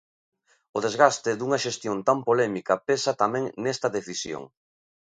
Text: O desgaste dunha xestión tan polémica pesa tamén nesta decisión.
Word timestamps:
O 0.77 0.79
desgaste 0.85 1.31
dunha 1.35 1.61
xestión 1.65 1.97
tan 2.07 2.17
polémica 2.27 2.73
pesa 2.87 3.11
tamén 3.21 3.43
nesta 3.63 3.87
decisión. 3.97 4.43